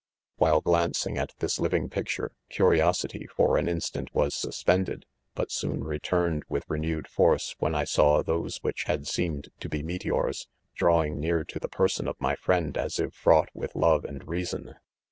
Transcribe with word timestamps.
EPILOGUE., 0.39 0.63
215 0.63 0.73
While 0.73 0.73
glancing 0.73 1.17
at 1.19 1.33
this 1.37 1.59
living 1.59 1.87
picture, 1.89 2.31
cari 2.49 2.79
osity 2.79 3.29
for 3.29 3.57
an 3.59 3.67
instant, 3.69 4.09
was 4.15 4.33
suspended, 4.33 5.05
but 5.35 5.51
soon 5.51 5.83
returned 5.83 6.41
with 6.49 6.65
renewed 6.67 7.07
force 7.07 7.53
when 7.59 7.75
I 7.75 7.83
saw 7.83 8.23
those 8.23 8.57
which 8.63 8.85
had. 8.85 9.05
seemed, 9.05 9.49
to 9.59 9.69
be 9.69 9.83
meteors, 9.83 10.47
drawing 10.73 11.19
near 11.19 11.43
to 11.43 11.59
the 11.59 11.69
person 11.69 12.07
of 12.07 12.19
my 12.19 12.35
friend 12.35 12.75
as 12.79 12.99
if 12.99 13.13
fraught 13.13 13.49
with 13.53 13.75
love 13.75 14.03
and 14.03 14.27
reason. 14.27 14.73